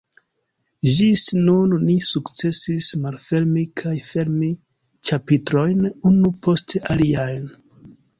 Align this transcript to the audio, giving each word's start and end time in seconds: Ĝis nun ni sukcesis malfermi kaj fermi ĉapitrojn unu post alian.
Ĝis 0.91 1.25
nun 1.47 1.73
ni 1.89 1.97
sukcesis 2.07 2.87
malfermi 3.03 3.65
kaj 3.81 3.93
fermi 4.05 4.49
ĉapitrojn 5.11 5.85
unu 6.13 6.33
post 6.47 6.75
alian. 6.95 7.47